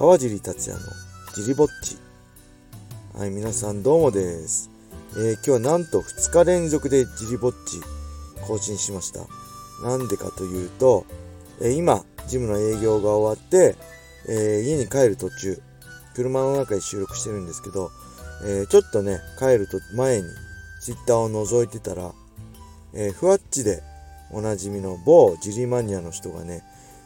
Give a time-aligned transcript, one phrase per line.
[0.00, 0.86] 川尻達也の
[1.34, 1.98] ジリぼっち。
[3.18, 4.70] はい、皆さんどうもです。
[5.12, 7.82] えー、今日はなんと2日連続でジリぼっち
[8.46, 9.20] 更新しました。
[9.86, 11.04] なんでかというと、
[11.60, 13.76] えー、今、ジムの営業が終わって、
[14.26, 15.60] えー、家に帰る途中、
[16.14, 17.90] 車の中で収録してるんですけど、
[18.46, 20.28] えちょっとね、帰ると前に
[20.80, 22.10] Twitter を覗いてたら、
[22.94, 23.82] えふわっちで
[24.30, 26.62] おなじみの某ジリマニアの人がね、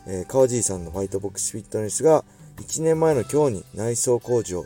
[0.07, 2.25] え川尻さんのファイトボックスフィットネスが
[2.59, 4.65] 1年前の今日に内装工事を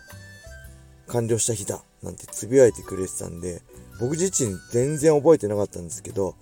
[1.06, 3.62] 完了した日だなんてつぶやいてくれてたんで、
[4.00, 6.34] 僕自身全然覚えてなかったんですけど、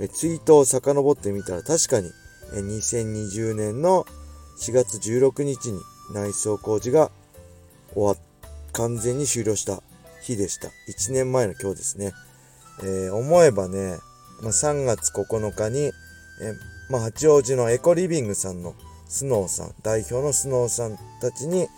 [0.00, 2.10] えツイートを遡ってみたら確かに
[2.52, 4.06] え2020年の
[4.58, 5.80] 4月16日に
[6.12, 7.10] 内装工事が
[7.92, 8.16] 終わっ、
[8.72, 9.82] 完全に終了した
[10.22, 10.68] 日でした。
[10.88, 12.12] 1年前の今日ですね。
[12.82, 13.98] えー、思えばね、
[14.40, 15.92] まあ、3月9日に、え
[16.90, 18.74] まあ、八王子のエコリビングさんの
[19.08, 21.68] スノーさん、代表のスノーさんたちに、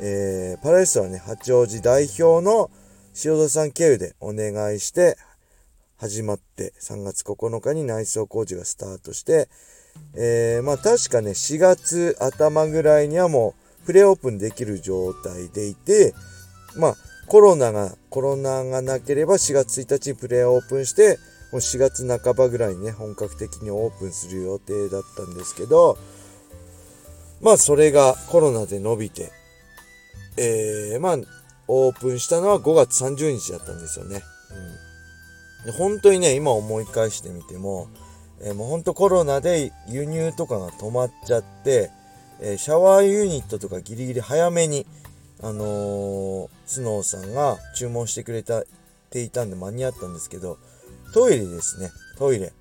[0.00, 2.70] えー、パラレストはね、八王子代表の
[3.24, 5.16] 塩田さん経由でお願いして
[5.96, 9.48] 始まって3月9日に内装工事がスタートして、
[10.16, 16.12] えー、まあ確かね4月頭ぐらいにはもうプレオープンできる状態でいて
[16.76, 16.96] まあ
[17.28, 21.18] コロナがコロナがなければ4月1日にプレオープンして
[21.58, 25.98] う4月半ばぐらいにね本格的にオープンする予定だったんですけど
[27.40, 29.30] まあそれがコロナで伸びて、
[30.36, 31.16] えー、まあ
[31.68, 34.22] オープンしたのは5月30日だったんですよね。
[35.64, 37.88] うん、で本当にね、今思い返してみても、
[38.40, 41.90] えー、もう本当コロナで輸入とかが止まっちゃって、
[42.40, 44.86] えー、シャワーユニットとかギリギリ早めに、
[45.42, 48.62] あのー、スノーさんが注文してくれた
[49.10, 50.58] ていたんで間に合ったんですけど、
[51.12, 52.52] トイレですね、トイレ。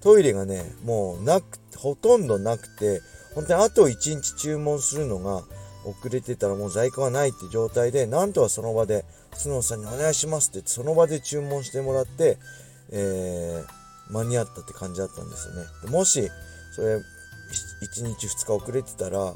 [0.00, 3.00] トイレがね、もうなく、ほとんどなくて、
[3.34, 5.42] 本当にあと1日注文するのが
[5.84, 9.04] 遅れてたらもう在庫がないって状態で、なんとかその場で、
[9.34, 12.38] スノーさんにお願いしますってその場で注文してもらって、
[12.90, 15.90] えー、間に合ったって感じだったんですよね。
[15.90, 16.30] もし、
[16.74, 17.02] それ、1
[18.04, 19.34] 日2日遅れてたら、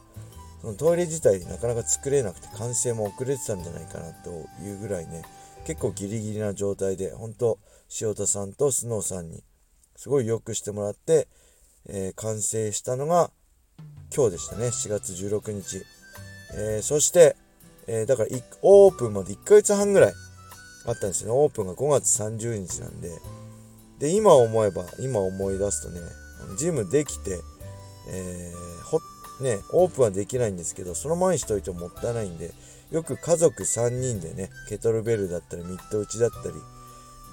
[0.61, 4.31] そのトイレ自体なかなか作れなくて完成も遅れてたんじゃないかなと
[4.63, 5.23] いうぐらいね、
[5.67, 7.59] 結構ギリギリな状態で、本当
[8.01, 9.43] 塩田さんとスノーさんに
[9.97, 11.29] すごい良くしてもらって、
[11.89, 13.31] えー、完成したのが
[14.15, 15.83] 今日でしたね、4月16日。
[16.55, 17.37] えー、そして、
[17.87, 18.29] えー、だから
[18.63, 20.13] オープンまで1ヶ月半ぐらい
[20.87, 21.35] あったんですよね。
[21.37, 23.11] オープンが5月30日なんで。
[23.99, 26.01] で、今思えば、今思い出すとね、
[26.59, 27.39] ジムできて、
[28.09, 32.53] えー、ね、オープンはできないんですけど、その前にしといてももったいないんで、
[32.91, 36.55] よく家族3人でね、ケトルベルだったり、ミッド打ちだったり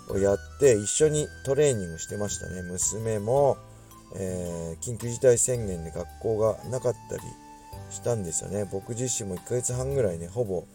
[0.09, 2.62] をやって、一緒にトレーニングしてましたね。
[2.62, 3.57] 娘も、
[4.16, 7.22] えー、緊急事態宣言で学校がなかったり
[7.90, 8.68] したんですよね。
[8.72, 10.66] 僕自身も1ヶ月半ぐらいね、ほぼ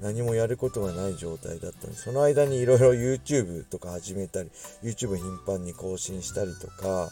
[0.00, 4.50] 何もやることがない状態だったんで、その間にいろいろ YouTube とか始めたり、
[4.82, 7.10] YouTube 頻繁に更新したりとか、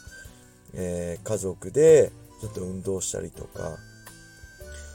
[0.75, 3.77] えー、家族でちょっと運動したりとか、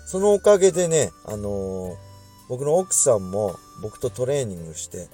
[0.07, 1.95] そのおかげでね、あのー、
[2.49, 5.07] 僕の奥さんも僕とトレーニングして、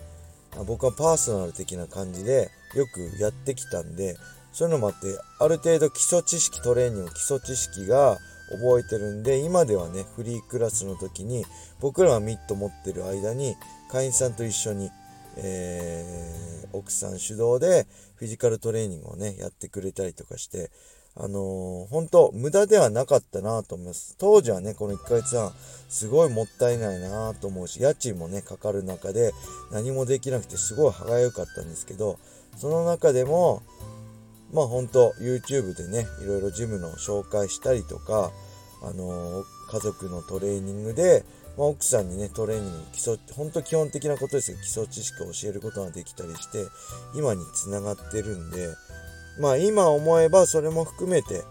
[0.65, 4.17] 僕はパーソナル的な感じでよくやってきたんで、
[4.51, 5.07] そういうのもあって、
[5.39, 8.17] ある程度基礎知識、トレーニング、基礎知識が
[8.51, 11.45] 覚えてるんで、今ではね、フリークラスの時に、
[11.79, 13.55] 僕らがミット持ってる間に、
[13.91, 14.89] 会員さんと一緒に、
[15.37, 20.71] えー、奥さん主導でフィジカルトレーニングをね、やってくれたりとかして、
[21.21, 24.15] あのー、本当無駄ではなかったなと思います。
[24.17, 25.51] 当時はね、この1ヶ月半、
[25.89, 29.33] すごいもったいないなと思うし、家賃もね、かかる中で
[29.69, 32.17] 何もできなくてすごい歯がゆかったんですけど、
[32.55, 33.61] その中でも、
[34.53, 38.31] まあ本当 YouTube でね、いろいろジムの紹介したりとか、
[38.81, 41.25] あのー、家族のトレーニングで、
[41.57, 46.65] まあ、奥さんにね、トレーニング、基礎、本当基本的なことですけど、基礎知識を教えることができたりして、
[47.13, 48.69] 今につながってるんで、
[49.39, 51.43] まあ今思えばそれも含めて、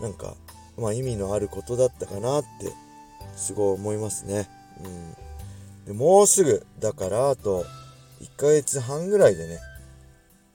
[0.00, 0.34] なんか、
[0.76, 2.72] まあ意味のあることだったかなって、
[3.36, 4.48] すごい思いますね。
[4.84, 5.14] うん。
[5.86, 7.64] でもうすぐ、だからあと、
[8.20, 9.58] 1ヶ月半ぐらいでね、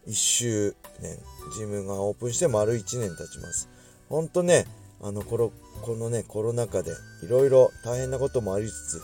[0.08, 1.18] 1周年、
[1.58, 3.70] ジムがオープンして丸1年経ちます。
[4.10, 4.66] ほんとね、
[5.02, 5.52] あのこの、
[5.82, 6.92] このね、コロナ禍で
[7.24, 9.02] いろいろ大変なこともありつつ、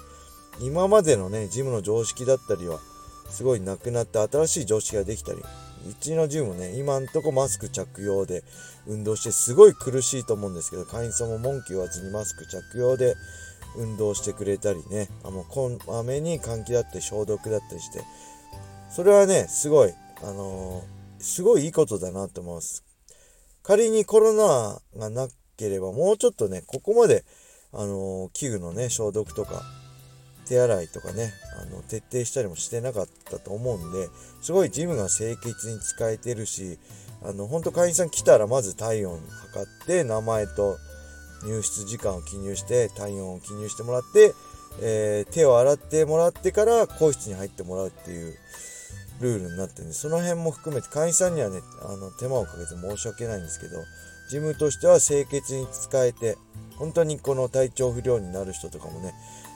[0.61, 2.79] 今までのね、ジムの常識だったりは、
[3.29, 5.41] すごいなくなって新しい常識ができたり、
[5.87, 8.43] うちのジムもね、今んとこマスク着用で
[8.87, 13.15] 運動してすごい苦しいと思うんですけど、会員さんも文句言わずにマスク着用で
[13.77, 18.01] 運動してくれたりね、あの、こまめに換気だったり消毒だったりして、
[18.89, 22.83] それはね、すごい、あのーすごいいいことだなと思います。
[23.61, 25.27] 仮にコロナがな
[25.57, 27.25] ければもうちょっとね、ここまで
[27.73, 29.61] あの器具のね、消毒とか、
[30.49, 31.31] 手洗いとかね、
[31.61, 34.09] あの、徹底したりもしてなかったと思うんで、
[34.41, 36.79] すごいジムが清潔に使えてるし、
[37.23, 39.19] あの、ほんと会員さん来たらまず体温
[39.53, 40.77] 測って、名前と
[41.45, 44.33] 入室時間を記入して、体温を記入してもらって、
[44.81, 48.35] えー、手を洗ってもらってから更室に入ってもらうっていう
[49.19, 53.77] ルールになってるんで、その辺も含めて会員さんにはね、あの、手間をかけて申し訳ないんですけど、
[54.31, 56.37] ジムとしては清潔に使えて、
[56.77, 59.13] 本当にこの体調不良になる人とかもね、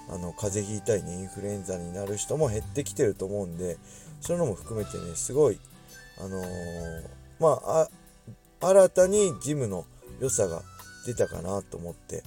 [0.10, 3.78] あの、風邪ひいたりね、インフルエンザになる人も減ってきてると思うんで、
[4.22, 5.60] そういうのも含めてね、すごい、
[6.20, 7.04] あのー、
[7.40, 7.90] まあ、
[8.62, 9.86] 新たにジムの
[10.20, 10.62] 良さが
[11.06, 12.24] 出たかなと思って、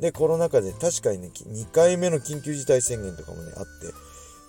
[0.00, 3.64] で、コロナ禍で確かにね、2回目の緊急事態宣言とかもね、あっ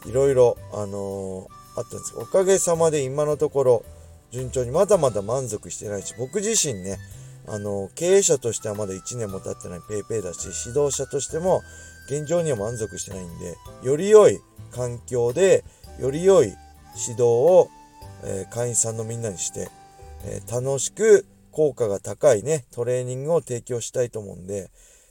[0.04, 2.12] て、いろいろ、あのー、あったんです。
[2.12, 3.86] けど、おかげさまで今のところ、
[4.32, 6.98] 順調にまだまだ満足してないし、僕自身ね、
[7.48, 11.62] あの、経営者としてはまだ1年も経ってない PayPay だし、指導者としても
[12.08, 14.40] 現状には満足してないんで、より良い
[14.72, 15.64] 環境で、
[16.00, 16.48] より良い
[16.96, 17.70] 指導を、
[18.24, 19.70] えー、会員さんのみんなにして、
[20.26, 24.70] えー、楽しく効果が高いね、トレーニングを提供したいと思うんで、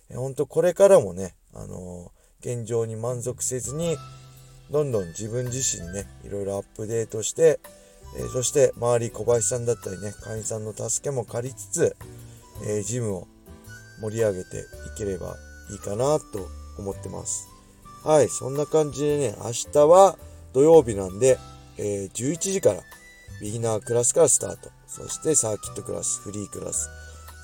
[0.08, 3.96] えー、ほんとこれからもね、あのー、現状に満足せずに、
[4.70, 7.60] どんどん自分自身ね、いろいろアップデートして、
[8.16, 11.96] えそして周り小林さんだったりね、会員さんの助けも借りつつ、
[12.66, 13.28] えジムを
[14.00, 14.62] 盛り上げてい
[14.96, 15.36] ければ
[15.70, 16.48] いいかなと
[16.78, 17.48] 思ってます。
[18.02, 20.18] はい、そんな感じでね、明日は
[20.52, 21.38] 土曜日なんで、
[21.78, 22.80] えー、11時から
[23.40, 24.70] ビギナークラスからスタート。
[24.86, 26.88] そしてサーキットクラス、フリークラス。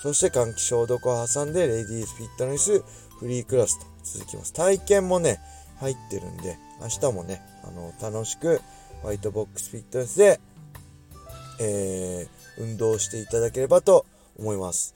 [0.02, 2.82] そして換気消毒を挟んでレディースフィットネス
[3.18, 4.52] フリークラスと続きます。
[4.52, 5.38] 体験もね、
[5.78, 8.60] 入ってるんで、明日もね、あの、楽しく
[9.02, 10.40] ホワイトボックスフィットネスで、
[11.60, 14.06] えー、運動していただければと
[14.38, 14.94] 思います。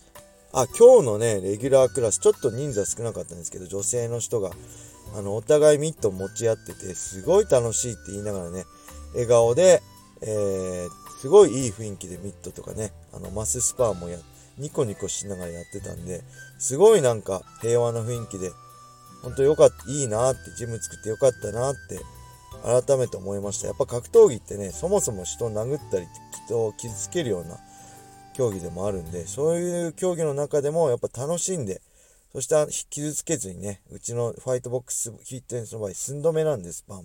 [0.52, 4.50] あ、今日のね、レギュラークラス、ちょっと人数は少なかったんですけど、女性の人が、
[5.16, 8.64] あの、お互いミット持ち合ってて、すごい楽しいって言いながらね、
[9.12, 9.82] 笑顔で、
[10.22, 10.88] えー、
[11.20, 14.18] すごいいい雰囲気でミットとかね、あの、マススパーもや、
[14.58, 16.22] ニコニコしながらやってたんで、
[16.58, 18.50] すごいなんか平和な雰囲気で、
[19.22, 22.00] ほんとよかった、いいなって、ジム作ってよかったなって、
[22.62, 23.68] 改めて思いました。
[23.68, 26.06] やっぱ格闘技ってね、そもそも人を殴ったり、
[26.50, 27.58] 人を傷つけるような
[28.34, 31.80] 競技でもあるんで、そういう競技の中でもやっぱ楽しんで、
[32.32, 32.54] そして
[32.90, 37.04] 傷つけずにね、うちのファイトボックスフィットネスの場合、寸止めなんです、パン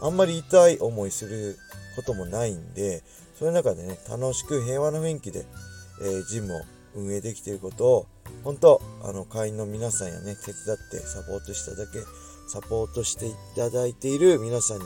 [0.00, 1.56] あんまり痛い思いする
[1.96, 3.02] こともないんで、
[3.38, 5.46] そういう中でね、楽しく平和な雰囲気で、
[6.02, 6.60] えー、ジムを
[6.94, 8.06] 運営できていることを、
[8.44, 12.00] 本当あの、会員の皆さんやね、手伝ってサポートしただけ、
[12.48, 14.84] サポートしていただいている皆さんに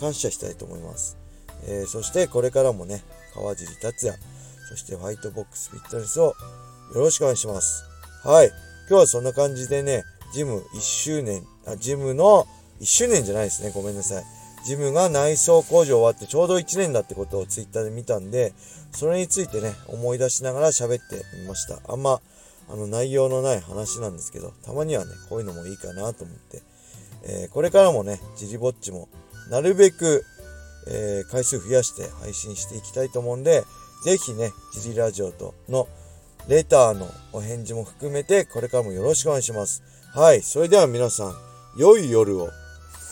[0.00, 1.27] 感謝したいと思います。
[1.66, 3.02] えー、そしてこれからもね、
[3.34, 4.18] 川尻達也、
[4.68, 6.34] そしてホワイトボックスフィットネスをよ
[6.94, 7.84] ろしくお願いします。
[8.24, 8.48] はい。
[8.88, 12.46] 今日はそんな感じでね、ジム1周年、あ、ジムの
[12.80, 13.70] 1周年じゃないですね。
[13.74, 14.24] ごめんなさい。
[14.64, 18.52] ジムが内装工事終わってちょうど1年だってことをツイッターで見たんで、
[18.92, 21.80] それについてね、思い出しながら喋ってみました。
[21.90, 22.20] あんま、
[22.70, 26.62] あの、内容のない話なんですけど、たまにはね、こういうのもいいかなと思って、
[27.24, 29.08] えー、これからもね、ジリぼっちも、
[29.50, 30.24] なるべく、
[30.90, 33.64] えー、回数増やして配信していきたいと思うんで、
[34.04, 35.88] ぜひね、ジリラジオとの
[36.48, 39.82] レターのお返事も含めて、これからもよろしくお願いします。
[40.14, 40.42] はい。
[40.42, 41.34] それでは皆さん、
[41.76, 42.48] 良い夜を。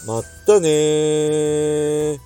[0.07, 2.26] まったねー。